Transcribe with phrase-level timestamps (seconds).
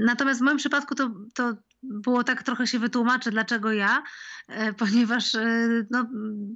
[0.00, 4.02] Natomiast w moim przypadku to, to było tak, trochę się wytłumaczę, dlaczego ja,
[4.48, 6.06] e, ponieważ e, no,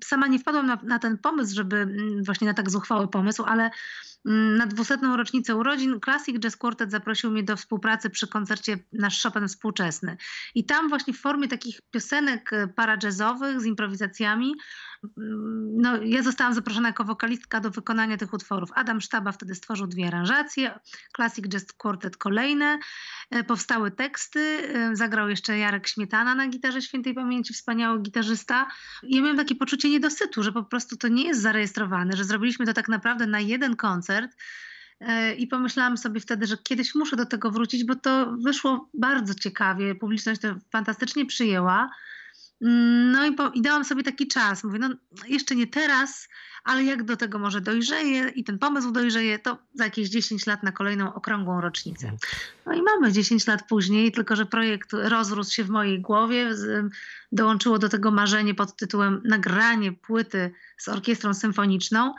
[0.05, 3.71] sama nie wpadłam na, na, ten pomysł, żeby mm, właśnie na tak zuchwały pomysł, ale
[4.27, 9.23] mm, na dwusetną rocznicę urodzin Classic Jazz Quartet zaprosił mnie do współpracy przy koncercie Nasz
[9.23, 10.17] Chopin Współczesny.
[10.55, 14.55] I tam właśnie w formie takich piosenek e, parajazzowych z improwizacjami
[15.77, 18.71] no, ja zostałam zaproszona jako wokalistka do wykonania tych utworów.
[18.75, 20.79] Adam Sztaba wtedy stworzył dwie aranżacje,
[21.17, 22.79] Classic Jazz Quartet kolejne,
[23.31, 28.67] e, powstały teksty, e, zagrał jeszcze Jarek Śmietana na gitarze świętej pamięci, wspaniały gitarzysta.
[29.03, 32.67] I ja miałam takie poczucie niedosytu, że po prostu to nie jest zarejestrowane, że zrobiliśmy
[32.67, 34.37] to tak naprawdę na jeden koncert.
[35.01, 39.35] E, I pomyślałam sobie wtedy, że kiedyś muszę do tego wrócić, bo to wyszło bardzo
[39.35, 39.95] ciekawie.
[39.95, 41.91] Publiczność to fantastycznie przyjęła.
[42.61, 44.65] No i, po, i dałam sobie taki czas.
[44.65, 44.91] Mówię, no
[45.29, 46.29] jeszcze nie teraz,
[46.65, 50.63] ale jak do tego może dojrzeje i ten pomysł dojrzeje, to za jakieś 10 lat
[50.63, 52.13] na kolejną okrągłą rocznicę.
[52.67, 56.51] No i mamy 10 lat później, tylko że projekt rozrósł się w mojej głowie.
[57.33, 62.15] Dołączyło do tego marzenie pod tytułem nagranie płyty z orkiestrą symfoniczną.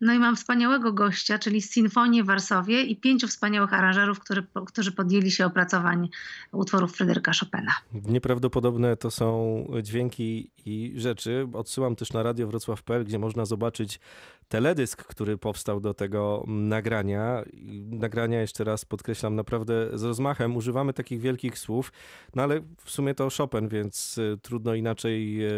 [0.00, 4.92] No i mam wspaniałego gościa, czyli Sinfonię w Warszawie i pięciu wspaniałych aranżerów, który, którzy
[4.92, 6.08] podjęli się opracowań
[6.52, 7.72] utworów Fryderyka Chopina.
[7.92, 11.48] Nieprawdopodobne to są dźwięki i rzeczy.
[11.52, 14.00] Odsyłam też na Radio Wrocław.pl, gdzie można zobaczyć
[14.48, 17.44] teledysk, który powstał do tego nagrania.
[17.90, 20.56] Nagrania, jeszcze raz podkreślam, naprawdę z rozmachem.
[20.56, 21.92] Używamy takich wielkich słów,
[22.34, 25.50] no ale w sumie to Chopin, więc e, trudno inaczej e,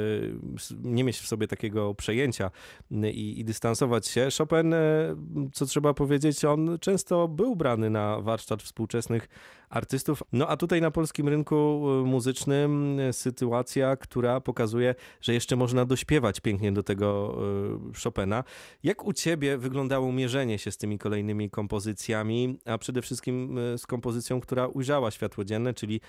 [0.83, 2.51] nie mieć w sobie takiego przejęcia
[2.91, 4.29] i, i dystansować się.
[4.39, 4.75] Chopin,
[5.53, 9.29] co trzeba powiedzieć, on często był brany na warsztat współczesnych
[9.71, 10.23] artystów.
[10.33, 16.73] No a tutaj na polskim rynku muzycznym sytuacja, która pokazuje, że jeszcze można dośpiewać pięknie
[16.73, 17.39] do tego
[18.05, 18.45] Chopina.
[18.83, 23.87] Jak u ciebie wyglądało mierzenie się z tymi kolejnymi kompozycjami, a przede wszystkim e, z
[23.87, 26.01] kompozycją, która ujrzała światło dzienne, czyli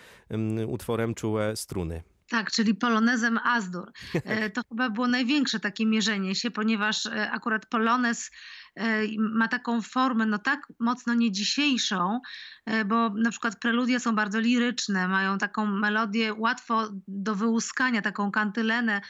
[0.67, 2.03] utworem Czułe Struny?
[2.31, 3.91] Tak, czyli polonezem Azdur.
[4.25, 8.31] E, to chyba było największe takie mierzenie się, ponieważ e, akurat polonez
[8.75, 12.19] E, ma taką formę, no tak mocno nie dzisiejszą,
[12.85, 19.01] bo na przykład preludia są bardzo liryczne, mają taką melodię łatwo do wyłuskania, taką kantylenę,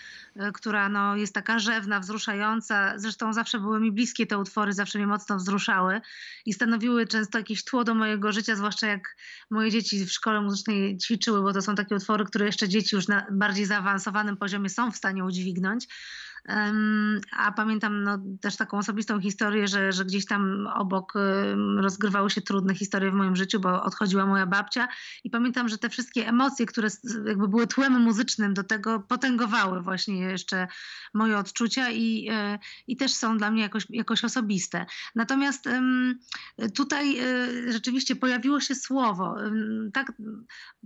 [0.53, 2.99] która no, jest taka rzewna, wzruszająca.
[2.99, 6.01] Zresztą zawsze były mi bliskie te utwory, zawsze mnie mocno wzruszały
[6.45, 9.15] i stanowiły często jakieś tło do mojego życia, zwłaszcza jak
[9.49, 13.07] moje dzieci w szkole muzycznej ćwiczyły, bo to są takie utwory, które jeszcze dzieci już
[13.11, 15.87] na bardziej zaawansowanym poziomie są w stanie udźwignąć.
[17.37, 21.13] A pamiętam no, też taką osobistą historię, że, że gdzieś tam obok
[21.77, 24.87] rozgrywały się trudne historie w moim życiu, bo odchodziła moja babcia
[25.23, 26.89] i pamiętam, że te wszystkie emocje, które
[27.25, 30.67] jakby były tłem muzycznym do tego, potęgowały właśnie jeszcze
[31.13, 34.85] moje odczucia i, e, i też są dla mnie jakoś, jakoś osobiste.
[35.15, 35.69] Natomiast
[36.75, 39.35] tutaj e, rzeczywiście pojawiło się słowo.
[39.93, 40.13] Tak,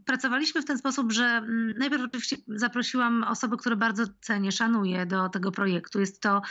[0.05, 1.41] pracowaliśmy w ten sposób, że
[1.77, 5.99] najpierw oczywiście zaprosiłam osoby, które bardzo cenię, szanuję do tego tego projektu.
[5.99, 6.41] Jest to,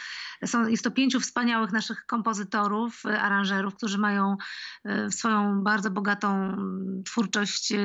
[0.47, 4.37] są, jest to pięciu wspaniałych naszych kompozytorów, e, aranżerów, którzy mają
[4.84, 6.56] e, swoją bardzo bogatą
[7.04, 7.72] twórczość.
[7.72, 7.78] E,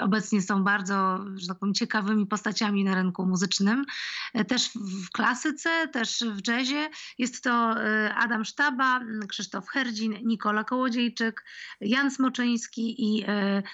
[0.00, 3.84] obecnie są bardzo, że tak powiem, ciekawymi postaciami na rynku muzycznym.
[4.48, 4.70] Też
[5.06, 6.88] w klasyce, też w jazzie.
[7.18, 7.74] Jest to
[8.16, 11.44] Adam Sztaba, Krzysztof Herdzin, Nikola Kołodziejczyk,
[11.80, 13.24] Jan Smoczyński i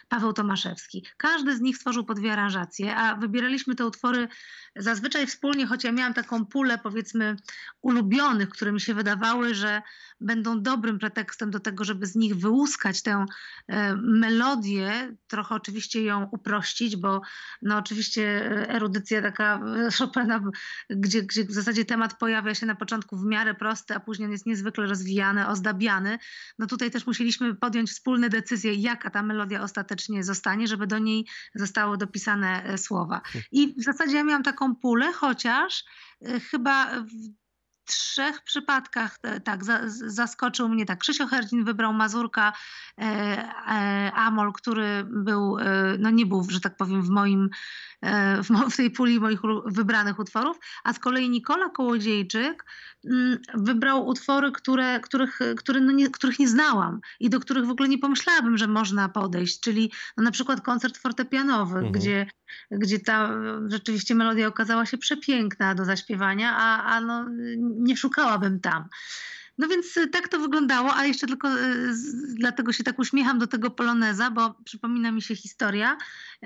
[0.09, 1.07] Paweł Tomaszewski.
[1.17, 4.29] Każdy z nich stworzył po dwie aranżacje, a wybieraliśmy te utwory
[4.77, 7.37] zazwyczaj wspólnie, choć ja miałam taką pulę powiedzmy
[7.83, 9.83] ulubionych, które mi się wydawały, że
[10.23, 13.27] będą dobrym pretekstem do tego, żeby z nich wyłuskać tę
[13.69, 17.21] e, melodię, trochę oczywiście ją uprościć, bo
[17.63, 19.61] no oczywiście e, erudycja taka
[19.99, 20.41] Chopina,
[20.91, 24.33] gdzie, gdzie w zasadzie temat pojawia się na początku w miarę prosty, a później on
[24.33, 26.19] jest niezwykle rozwijany, ozdabiany.
[26.59, 31.27] No tutaj też musieliśmy podjąć wspólne decyzje, jaka ta melodia ostatecznie zostanie, żeby do niej
[31.55, 33.21] zostały dopisane e, słowa.
[33.53, 35.85] I w zasadzie ja miałam taką pulę, chociaż
[36.51, 37.43] chyba w
[37.85, 40.99] trzech przypadkach e, tak zaskoczył mnie tak.
[40.99, 42.53] Krzysio Herdzin wybrał Mazurka
[42.99, 45.57] e, e, Amol, który był,
[45.99, 47.49] no nie był, że tak powiem, w moim
[48.71, 52.65] w tej puli moich wybranych utworów, a z kolei Nikola Kołodziejczyk
[53.55, 57.89] wybrał utwory, które, których, które, no nie, których nie znałam i do których w ogóle
[57.89, 61.93] nie pomyślałabym, że można podejść, czyli no na przykład koncert fortepianowy, mhm.
[61.93, 62.27] gdzie,
[62.71, 63.31] gdzie ta
[63.67, 67.27] rzeczywiście melodia okazała się przepiękna do zaśpiewania, a, a no,
[67.59, 68.89] nie szukałabym tam.
[69.59, 71.95] No więc y, tak to wyglądało, a jeszcze tylko y,
[72.35, 75.97] dlatego się tak uśmiecham do tego poloneza, bo przypomina mi się historia,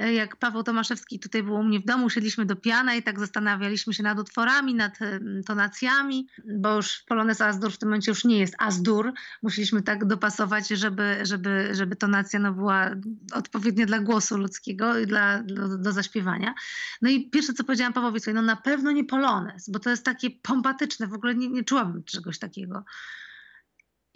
[0.03, 3.21] y, jak Paweł Tomaszewski tutaj był u mnie w domu, siedliśmy do piana i tak
[3.21, 4.99] zastanawialiśmy się nad utworami, nad
[5.47, 6.29] tonacjami,
[6.61, 9.13] bo już polonez Azdur w tym momencie już nie jest Azdur,
[9.43, 12.91] musieliśmy tak dopasować, żeby, żeby, żeby tonacja no była
[13.33, 16.55] odpowiednia dla głosu ludzkiego i dla, do, do zaśpiewania.
[17.03, 20.31] No i pierwsze co powiedziałam Pawłowi, no na pewno nie polonez, bo to jest takie
[20.31, 22.85] pompatyczne, w ogóle nie, nie czułabym czegoś takiego.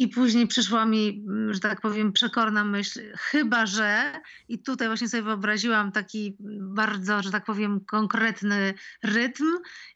[0.00, 5.08] I później przyszła mi, mm, że tak powiem, przekorna myśl, chyba że, i tutaj właśnie
[5.08, 9.44] sobie wyobraziłam taki bardzo, że tak powiem, konkretny rytm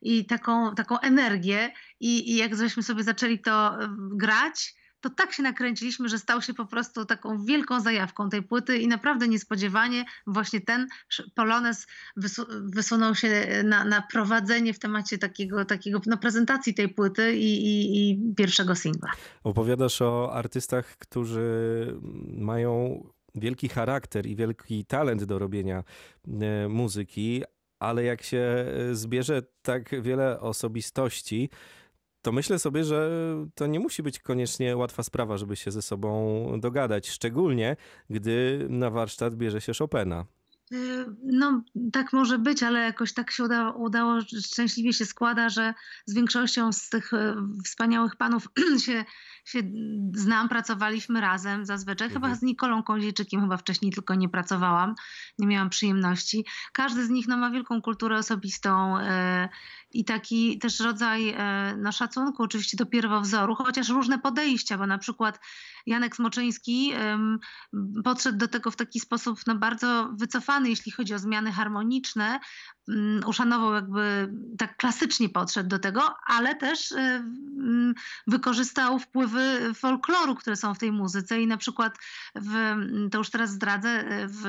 [0.03, 4.75] i taką, taką energię, i, i jak żeśmy sobie zaczęli to grać,
[5.05, 8.89] to tak się nakręciliśmy, że stał się po prostu taką wielką zajawką tej płyty i
[8.89, 10.87] naprawdę niespodziewanie właśnie ten
[11.35, 11.87] Polones
[12.65, 18.11] wysunął się na, na prowadzenie w temacie takiego, takiego na prezentacji tej płyty i, i,
[18.11, 19.11] i pierwszego singla.
[19.43, 21.45] Opowiadasz o artystach, którzy
[22.37, 23.03] mają
[23.35, 25.85] wielki charakter i wielki talent do robienia
[26.41, 27.43] e, muzyki,
[27.79, 31.51] ale jak się zbierze tak wiele osobistości,
[32.25, 33.11] to myślę sobie, że
[33.55, 37.77] to nie musi być koniecznie łatwa sprawa, żeby się ze sobą dogadać, szczególnie
[38.11, 40.27] gdy na warsztat bierze się Chopina.
[40.73, 41.63] Y, no,
[41.93, 45.75] tak może być, ale jakoś tak się udało, udało, szczęśliwie się składa, że
[46.07, 47.35] z większością z tych y,
[47.65, 48.49] wspaniałych panów
[48.87, 49.05] się,
[49.45, 49.63] się
[50.15, 52.07] znam, pracowaliśmy razem zazwyczaj.
[52.07, 52.23] Mhm.
[52.23, 54.95] Chyba z Nikolą Koziejczykiem chyba wcześniej tylko nie pracowałam,
[55.39, 56.47] nie miałam przyjemności.
[56.73, 59.03] Każdy z nich no, ma wielką kulturę osobistą y,
[59.91, 61.37] i taki też rodzaj
[61.79, 65.41] no, szacunku oczywiście do pierwowzoru, chociaż różne podejścia, bo na przykład
[65.87, 66.93] Janek Smoczyński
[68.05, 72.41] podszedł do tego w taki sposób no, bardzo wycofany, jeśli chodzi o zmiany harmoniczne,
[72.89, 77.95] Mm, uszanował jakby tak klasycznie podszedł do tego, ale też y, mm,
[78.27, 81.99] wykorzystał wpływy folkloru, które są w tej muzyce i na przykład
[82.35, 84.45] w, mm, to już teraz zdradzę, w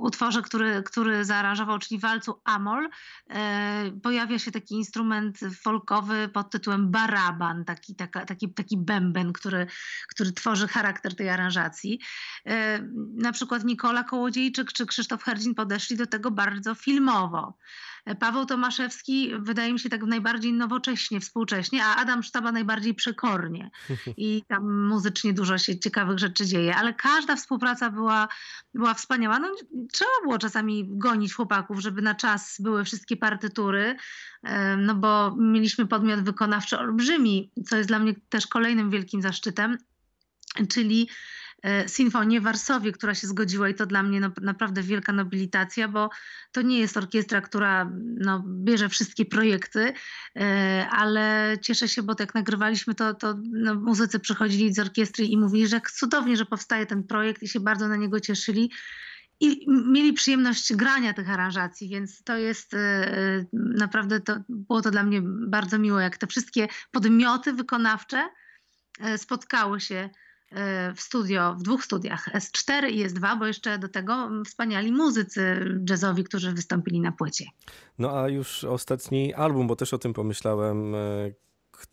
[0.00, 6.90] utworze, który, który zaaranżował, czyli walcu Amol, y, pojawia się taki instrument folkowy pod tytułem
[6.90, 9.66] baraban, taki, taka, taki, taki bęben, który,
[10.08, 12.00] który tworzy charakter tej aranżacji.
[12.46, 12.50] Y,
[13.14, 14.04] na przykład Nikola
[14.42, 17.54] Kołodziejczyk czy Krzysztof Herdzin podeszli do tego bardzo filmowo.
[18.20, 23.70] Paweł Tomaszewski wydaje mi się tak najbardziej nowocześnie, współcześnie, a Adam Sztaba najbardziej przekornie.
[24.16, 28.28] I tam muzycznie dużo się ciekawych rzeczy dzieje, ale każda współpraca była,
[28.74, 29.38] była wspaniała.
[29.38, 29.48] No,
[29.92, 33.96] trzeba było czasami gonić chłopaków, żeby na czas były wszystkie partytury,
[34.78, 39.78] no bo mieliśmy podmiot wykonawczy olbrzymi, co jest dla mnie też kolejnym wielkim zaszczytem,
[40.68, 41.08] czyli
[41.86, 46.10] Sinfonię w Warszawie, która się zgodziła i to dla mnie no, naprawdę wielka nobilitacja, bo
[46.52, 49.92] to nie jest orkiestra, która no, bierze wszystkie projekty,
[50.36, 55.36] e, ale cieszę się, bo jak nagrywaliśmy to, to no, muzycy przychodzili z orkiestry i
[55.36, 58.70] mówili, że cudownie, że powstaje ten projekt i się bardzo na niego cieszyli
[59.40, 65.02] i mieli przyjemność grania tych aranżacji, więc to jest e, naprawdę, to, było to dla
[65.02, 68.28] mnie bardzo miło, jak te wszystkie podmioty wykonawcze
[69.16, 70.10] spotkały się
[70.96, 76.24] w studio, w dwóch studiach, S4 i S2, bo jeszcze do tego wspaniali muzycy jazzowi,
[76.24, 77.44] którzy wystąpili na płycie.
[77.98, 80.98] No a już ostatni album, bo też o tym pomyślałem, e,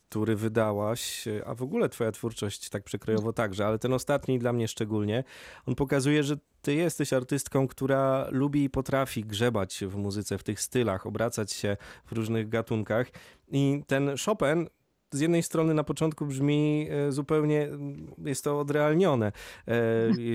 [0.10, 4.68] który wydałaś, a w ogóle twoja twórczość tak przekrojowo także, ale ten ostatni dla mnie
[4.68, 5.24] szczególnie,
[5.66, 10.62] on pokazuje, że ty jesteś artystką, która lubi i potrafi grzebać w muzyce, w tych
[10.62, 13.08] stylach, obracać się w różnych gatunkach.
[13.52, 14.68] I ten Chopin
[15.12, 19.32] z jednej strony na początku brzmi e, zupełnie, mm, jest to odrealnione,
[19.68, 19.74] e,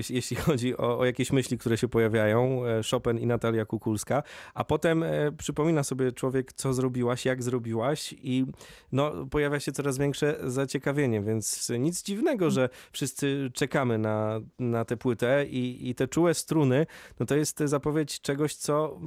[0.09, 4.63] jeśli chodzi o, o, jakieś myśli, które się pojawiają, e, Chopin i Natalia Kukulska, a
[4.63, 5.05] potem
[5.37, 8.45] przypomina sobie człowiek, co zrobiłaś, jak zrobiłaś i
[8.91, 14.97] no, pojawia się coraz większe zaciekawienie, więc nic dziwnego, że wszyscy czekamy na, na tę
[14.97, 16.85] płytę i, i te czułe struny,
[17.19, 18.99] no to jest zapowiedź czegoś, co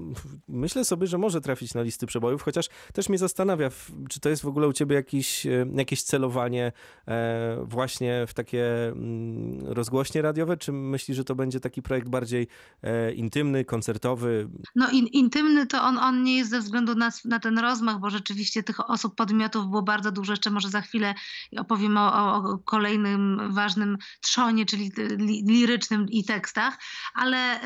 [0.49, 3.71] myślę sobie, że może trafić na listy przebojów, chociaż też mnie zastanawia,
[4.09, 6.73] czy to jest w ogóle u ciebie jakiś jakieś celowanie
[7.09, 12.47] e, właśnie w takie mm, rozgłośnie radiowe, czy myślisz, że to będzie taki projekt bardziej
[12.83, 14.49] e, intymny, koncertowy?
[14.75, 18.11] No in, intymny to on, on nie jest ze względu na, na ten rozmach, bo
[18.11, 20.33] rzeczywiście tych osób, podmiotów było bardzo dużo.
[20.33, 21.15] Jeszcze może za chwilę
[21.59, 26.79] opowiem o, o kolejnym ważnym trzonie, czyli li, lirycznym i tekstach,
[27.15, 27.61] ale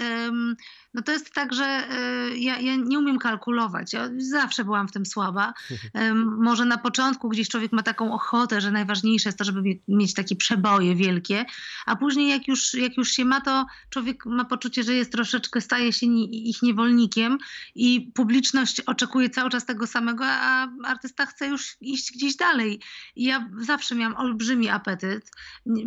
[0.95, 1.89] no to jest tak, że
[2.33, 3.93] y, ja, ja, nie umiem kalkulować.
[3.93, 5.55] Ja zawsze byłam w tym słaba.
[6.49, 10.15] Może na początku gdzieś człowiek ma ma taką ochotę, że najważniejsze jest to, żeby mieć
[10.15, 11.45] takie przeboje wielkie,
[11.87, 15.61] a później jak już, jak już się ma, to człowiek ma poczucie, że jest troszeczkę,
[15.61, 17.39] staje się ich niewolnikiem
[17.75, 22.81] i publiczność oczekuje cały czas tego samego, a artysta chce już iść gdzieś dalej.
[23.17, 25.31] I ja zawsze miałam olbrzymi apetyt.
[25.67, 25.85] Nie,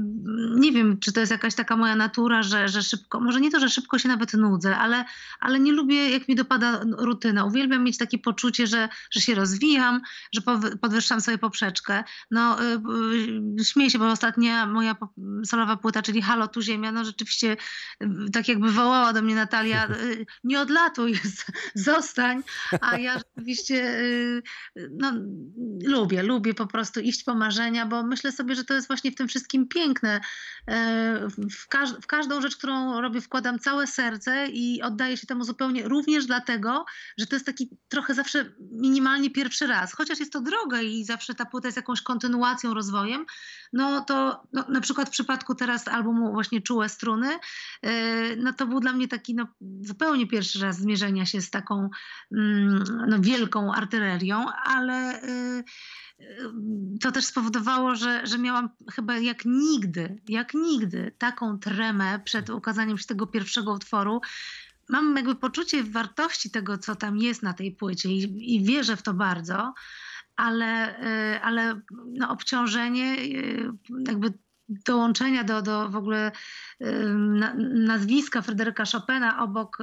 [0.56, 3.60] nie wiem, czy to jest jakaś taka moja natura, że, że szybko, może nie to,
[3.60, 4.95] że szybko się nawet nudzę, ale,
[5.40, 7.46] ale nie lubię, jak mi dopada rutyna.
[7.46, 10.02] Uwielbiam mieć takie poczucie, że, że się rozwijam,
[10.34, 10.42] że
[10.82, 12.04] podwyższam sobie poprzeczkę.
[12.32, 12.58] No,
[13.58, 14.96] yy, śmieję się, bo ostatnia moja
[15.46, 17.58] solowa płyta, czyli Halo, tu ziemia, no rzeczywiście
[18.04, 21.20] y, tak jakby wołała do mnie Natalia, y, nie odlatuj,
[21.76, 22.44] zostań,
[22.82, 24.44] a ja rzeczywiście y,
[24.92, 25.12] no,
[25.84, 29.16] lubię, lubię po prostu iść po marzenia, bo myślę sobie, że to jest właśnie w
[29.16, 30.22] tym wszystkim piękne.
[31.52, 35.88] W, każ w każdą rzecz, którą robię, wkładam całe serce i oddaję się temu zupełnie,
[35.88, 36.86] również dlatego,
[37.18, 39.94] że to jest taki trochę zawsze minimalnie pierwszy raz.
[39.94, 43.26] Chociaż jest to droga i zawsze ta płyta jest jakąś kontynuacją, rozwojem,
[43.74, 47.30] no to no, na przykład w przypadku teraz albumu właśnie Czułe Struny,
[47.84, 47.92] yy,
[48.38, 49.48] no to był dla mnie taki no,
[49.82, 51.90] zupełnie pierwszy raz zmierzenia się z taką
[52.32, 55.64] mm, no, wielką artylerią, ale yy,
[57.02, 62.98] to też spowodowało, że, że miałam chyba jak nigdy, jak nigdy taką tremę przed ukazaniem
[62.98, 64.22] się tego pierwszego utworu,
[64.90, 69.02] mam jakby poczucie wartości tego, co tam jest na tej płycie i, i wierzę w
[69.02, 69.74] to bardzo,
[70.36, 71.00] ale,
[71.36, 73.72] y, ale no obciążenie, y,
[74.08, 74.34] jakby
[74.70, 76.32] dołączenia do, do w ogóle
[77.74, 79.78] nazwiska Fryderyka Chopina obok,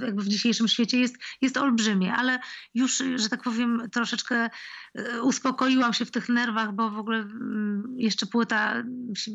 [0.00, 2.38] jakby w dzisiejszym świecie jest, jest olbrzymie, ale
[2.74, 4.50] już, że tak powiem, troszeczkę
[4.98, 8.82] y, uspokoiłam się w tych nerwach, bo w ogóle mm, jeszcze płyta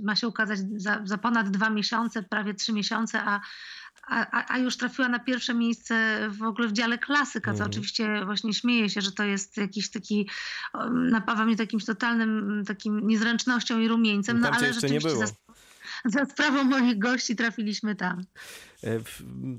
[0.03, 3.41] ma się ukazać za, za ponad dwa miesiące, prawie trzy miesiące, a
[4.09, 7.69] a, a, już trafiła na pierwsze miejsce w ogóle w dziale klasyka, co mhm.
[7.69, 10.29] oczywiście właśnie śmieje się, że to jest jakiś taki,
[10.93, 15.25] napawa mnie takimś totalnym takim niezręcznością i rumieńcem, no ale rzeczywiście za,
[16.05, 18.23] za sprawą moich gości trafiliśmy tam.
[18.83, 19.00] E,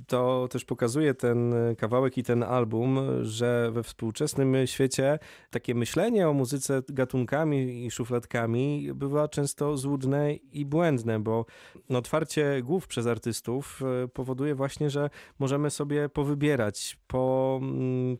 [0.07, 5.19] to też pokazuje ten kawałek i ten album, że we współczesnym świecie
[5.51, 11.47] takie myślenie o muzyce gatunkami i szufladkami bywa często złudne i błędne, bo
[11.89, 16.99] otwarcie głów przez artystów e, powoduje właśnie, że możemy sobie powybierać,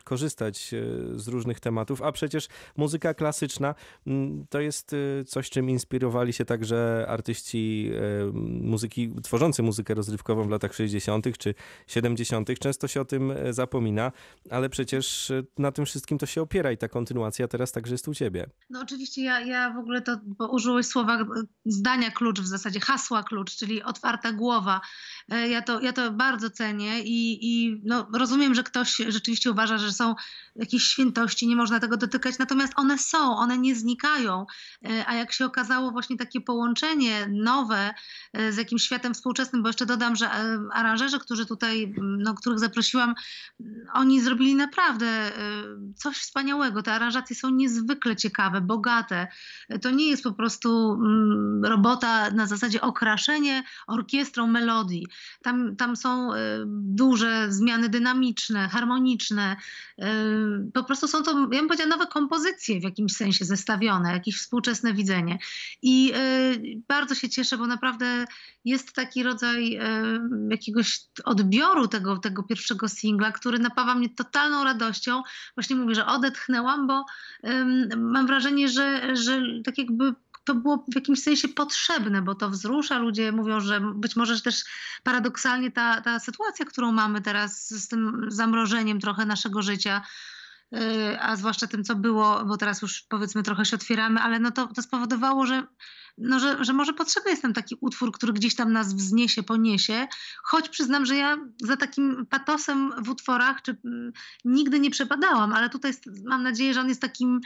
[0.03, 3.75] korzystać e, z różnych tematów, a przecież muzyka klasyczna
[4.49, 4.95] to jest
[5.27, 7.91] coś, czym inspirowali się także artyści
[8.61, 11.37] muzyki, tworzący muzykę rozrywkową w latach 60 60.
[11.37, 11.53] czy
[11.87, 12.49] 70.
[12.59, 14.11] Często się o tym e, zapomina,
[14.49, 18.07] ale przecież e, na tym wszystkim to się opiera i ta kontynuacja teraz także jest
[18.07, 18.49] u ciebie.
[18.69, 21.25] No oczywiście ja, ja w ogóle to, bo użyłeś słowa e,
[21.65, 24.81] zdania klucz w zasadzie, hasła klucz, czyli otwarta głowa.
[25.49, 29.91] Ja to, ja to bardzo cenię i, i no, rozumiem, że ktoś rzeczywiście uważa, że
[29.91, 30.15] są
[30.55, 34.45] jakieś świętości, nie można tego dotykać, natomiast one są, one nie znikają.
[35.05, 37.93] A jak się okazało właśnie takie połączenie nowe
[38.49, 40.29] z jakimś światem współczesnym, bo jeszcze dodam, że
[40.81, 43.15] aranżerzy, którzy tutaj, no, których zaprosiłam,
[43.93, 46.83] oni zrobili naprawdę y, coś wspaniałego.
[46.83, 49.27] Te aranżacje są niezwykle ciekawe, bogate.
[49.81, 55.07] To nie jest po prostu mm, robota na zasadzie okraszenie orkiestrą melodii.
[55.41, 59.55] Tam, tam są y, duże zmiany dynamiczne, harmoniczne.
[59.99, 60.03] Y,
[60.73, 64.93] po prostu są to, ja bym powiedziała, nowe kompozycje w jakimś sensie zestawione, jakieś współczesne
[64.93, 65.39] widzenie.
[65.81, 66.13] I
[66.87, 68.25] bardzo się cieszę, bo naprawdę
[68.65, 69.79] jest taki rodzaj
[70.49, 70.70] jakiegoś
[71.25, 75.23] odbioru tego, tego pierwszego singla, który napawa mnie totalną radością.
[75.55, 77.05] Właśnie mówię, że odetchnęłam, bo
[77.97, 80.13] mam wrażenie, że, że tak jakby
[80.43, 82.97] to było w jakimś sensie potrzebne, bo to wzrusza.
[82.97, 84.63] Ludzie mówią, że być może też
[85.03, 90.01] paradoksalnie ta, ta sytuacja, którą mamy teraz z tym zamrożeniem trochę naszego życia,
[90.73, 94.51] y, a zwłaszcza tym, co było, bo teraz już powiedzmy trochę się otwieramy, ale no
[94.51, 95.67] to, to spowodowało, że
[96.17, 100.07] no, że, że może potrzebny jest nam taki utwór, który gdzieś tam nas wzniesie, poniesie,
[100.43, 104.11] choć przyznam, że ja za takim patosem w utworach czy, mm,
[104.45, 105.93] nigdy nie przepadałam, ale tutaj
[106.25, 107.41] mam nadzieję, że on jest takim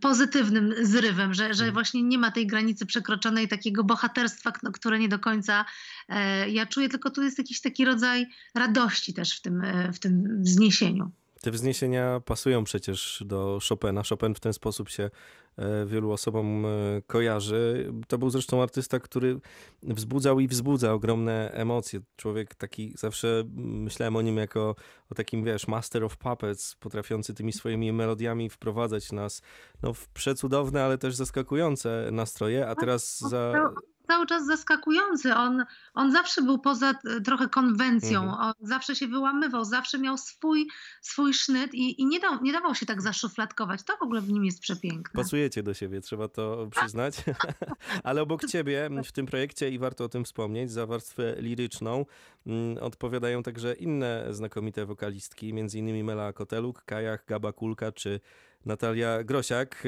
[0.00, 1.74] pozytywnym zrywem, że, że mm.
[1.74, 5.64] właśnie nie ma tej granicy przekroczonej, takiego bohaterstwa, które nie do końca
[6.08, 9.98] e, ja czuję, tylko tu jest jakiś taki rodzaj radości też w tym, e, w
[9.98, 11.12] tym wzniesieniu.
[11.46, 14.02] Te wzniesienia pasują przecież do Chopina.
[14.08, 15.10] Chopin w ten sposób się
[15.56, 16.68] e, wielu osobom e,
[17.06, 17.92] kojarzy.
[18.08, 19.40] To był zresztą artysta, który
[19.82, 22.00] wzbudzał i wzbudza ogromne emocje.
[22.16, 24.76] Człowiek taki, zawsze myślałem o nim jako
[25.10, 29.42] o takim, wiesz, master of puppets, potrafiący tymi swoimi melodiami wprowadzać nas
[29.82, 32.68] no, w przecudowne, ale też zaskakujące nastroje.
[32.68, 33.70] A teraz za
[34.06, 35.34] cały czas zaskakujący.
[35.34, 38.40] On, on zawsze był poza e, trochę konwencją, Mhm.
[38.40, 40.68] on zawsze się wyłamywał, zawsze miał swój,
[41.00, 43.82] swój sznyt i, i nie, dał, nie dawał się tak zaszufladkować.
[43.82, 45.22] To w ogóle w nim jest przepiękne.
[45.22, 47.14] Pasujecie do siebie, trzeba to przyznać.
[48.04, 52.06] Ale obok ciebie w tym projekcie, i warto o tym wspomnieć, za warstwę liryczną
[52.46, 56.04] mm, odpowiadają także inne znakomite wokalistki, m.in.
[56.04, 58.20] Mela Koteluk, Kajach, Gaba Kulka czy
[58.66, 59.82] Natalia Grosiak,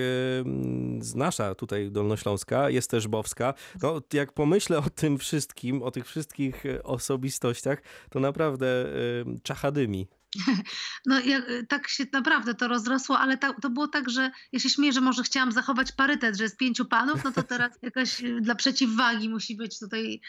[1.01, 3.55] z nasza tutaj Dolnośląska, jest też Bowska.
[3.83, 8.87] No, jak pomyślę o tym wszystkim, o tych wszystkich e, osobistościach, to naprawdę
[9.21, 10.09] ym, czachadymi.
[11.07, 14.71] No jak, tak się naprawdę to rozrosło, ale ta, to było tak, że ja się
[14.71, 18.41] śmieję, że może chciałam zachować parytet, że jest pięciu panów, no to teraz jakaś y,
[18.41, 20.21] dla przeciwwagi musi być tutaj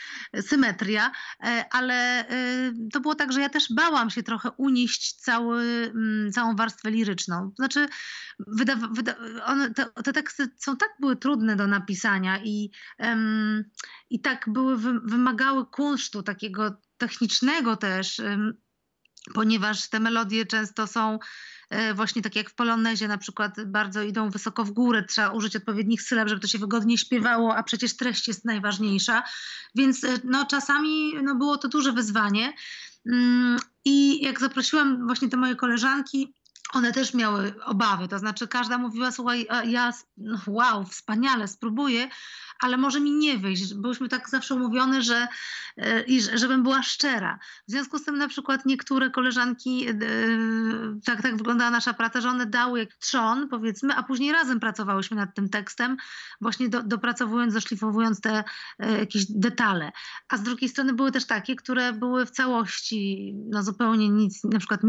[0.41, 1.11] symetria,
[1.43, 6.31] E, ale y, to było tak, że ja też bałam się trochę unieść cały, mm,
[6.31, 7.51] całą warstwę liryczną.
[7.55, 7.87] Znaczy
[8.39, 13.63] wyda, wyda, one, te, te teksty są tak były trudne do napisania i, em,
[14.09, 18.53] i tak były, wy, wymagały kunsztu takiego technicznego też, em,
[19.33, 21.19] ponieważ te melodie często są
[21.69, 25.55] e, właśnie tak jak w polonezie na przykład bardzo idą wysoko w górę, trzeba użyć
[25.55, 29.23] odpowiednich sylab, żeby to się wygodnie śpiewało, a przecież treść jest najważniejsza,
[29.75, 32.53] więc e, no, czasami no, było to duże wyzwanie.
[33.11, 36.33] Mm, I jak zaprosiłam właśnie te moje koleżanki,
[36.73, 42.09] one też miały obawy, to znaczy każda mówiła, słuchaj, ja, no, wow, wspaniale, spróbuję,
[42.59, 43.73] ale może mi nie wyjść.
[43.73, 45.27] Byłyśmy tak zawsze umówione, że,
[45.77, 47.39] e, i że- żebym była szczera.
[47.67, 49.95] W związku z tym na przykład niektóre koleżanki, e,
[51.05, 55.35] tak, tak wyglądała nasza praca, że one dały trzon, powiedzmy, a później razem pracowałyśmy nad
[55.35, 55.97] tym tekstem,
[56.41, 58.43] właśnie do, dopracowując, doszlifowując te
[58.79, 59.91] e, jakieś detale.
[60.29, 64.59] A z drugiej strony były też takie, które były w całości no zupełnie nic, na
[64.59, 64.81] przykład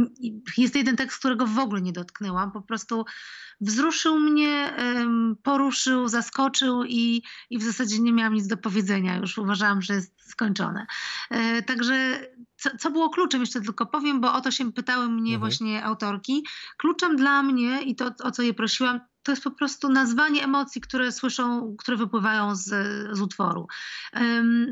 [0.57, 3.05] jest jeden tekst, którego w ogóle nie dotknęłam, po prostu
[3.61, 4.75] wzruszył mnie,
[5.43, 10.31] poruszył, zaskoczył i, i w zasadzie nie miałam nic do powiedzenia, już uważałam, że jest
[10.31, 10.87] skończone.
[11.31, 12.21] E, Także
[12.57, 15.41] co, co było kluczem, jeszcze tylko powiem, bo o to się pytały mnie Mhm.
[15.41, 16.47] właśnie autorki.
[16.77, 20.81] Kluczem dla mnie i to, o co je prosiłam, to jest po prostu nazwanie emocji,
[20.81, 22.69] które słyszą, które wypływają z,
[23.17, 23.67] z utworu.
[24.13, 24.67] Em,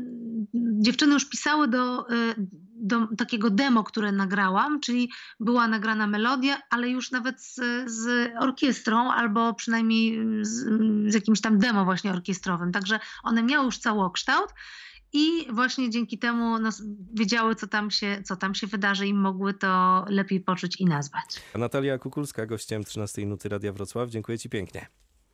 [0.53, 2.35] dziewczyny już pisały do, y,
[2.75, 7.55] do takiego demo, które nagrałam, czyli była nagrana melodia, ale już nawet z,
[7.91, 10.65] z orkiestrą, albo przynajmniej z,
[11.11, 12.71] z jakimś tam demo właśnie orkiestrowym.
[12.71, 14.49] Także one miały już całokształt
[15.13, 16.69] i właśnie dzięki temu no,
[17.13, 21.41] wiedziały, co tam, się, co tam się wydarzy i mogły to lepiej poczuć i nazwać.
[21.55, 24.09] Natalia Kukulska, gościem 13 Nuty Radia Wrocław.
[24.09, 24.87] Dziękuję ci pięknie.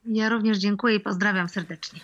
[0.06, 2.00] Ja również dziękuję i pozdrawiam serdecznie.